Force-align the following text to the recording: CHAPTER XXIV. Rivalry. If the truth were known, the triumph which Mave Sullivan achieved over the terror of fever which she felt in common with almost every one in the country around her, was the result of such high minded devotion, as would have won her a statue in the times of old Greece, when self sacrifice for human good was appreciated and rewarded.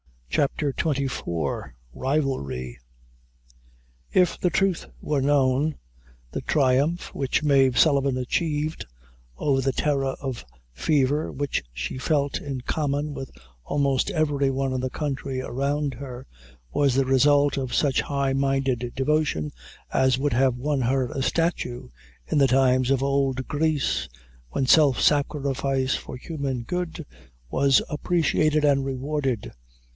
CHAPTER 0.31 0.71
XXIV. 0.73 1.73
Rivalry. 1.93 2.79
If 4.13 4.39
the 4.39 4.49
truth 4.49 4.87
were 5.01 5.21
known, 5.21 5.75
the 6.31 6.41
triumph 6.41 7.13
which 7.13 7.43
Mave 7.43 7.77
Sullivan 7.77 8.17
achieved 8.17 8.85
over 9.37 9.61
the 9.61 9.73
terror 9.73 10.15
of 10.21 10.43
fever 10.73 11.31
which 11.33 11.61
she 11.73 11.97
felt 11.99 12.39
in 12.39 12.61
common 12.61 13.13
with 13.13 13.29
almost 13.65 14.09
every 14.09 14.49
one 14.49 14.73
in 14.73 14.79
the 14.79 14.89
country 14.89 15.41
around 15.41 15.95
her, 15.95 16.25
was 16.71 16.95
the 16.95 17.05
result 17.05 17.57
of 17.57 17.73
such 17.73 18.01
high 18.01 18.33
minded 18.33 18.93
devotion, 18.95 19.51
as 19.93 20.17
would 20.17 20.33
have 20.33 20.55
won 20.55 20.81
her 20.81 21.09
a 21.11 21.21
statue 21.21 21.89
in 22.25 22.37
the 22.39 22.47
times 22.47 22.89
of 22.89 23.03
old 23.03 23.47
Greece, 23.49 24.07
when 24.49 24.65
self 24.65 24.99
sacrifice 24.99 25.93
for 25.93 26.15
human 26.17 26.63
good 26.63 27.05
was 27.51 27.81
appreciated 27.89 28.63
and 28.65 28.83
rewarded. 28.85 29.51